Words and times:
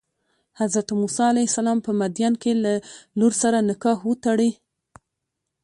حضرت 0.61 0.87
موسی 0.99 1.23
علیه 1.31 1.47
السلام 1.49 1.79
په 1.85 1.91
مدین 2.01 2.33
کې 2.41 2.51
له 2.63 2.73
لور 3.19 3.33
سره 3.41 3.57
نکاح 3.69 3.99
وتړي. 4.07 4.51